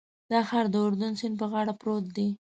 [0.31, 2.27] دا ښار د اردن سیند په غاړه پروت دی.